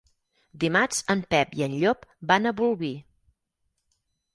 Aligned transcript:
Dimarts 0.63 1.03
en 1.15 1.21
Pep 1.35 1.55
i 1.59 1.67
en 1.67 1.77
Llop 1.85 2.11
van 2.33 2.49
a 2.49 2.57
Bolvir. 2.65 2.95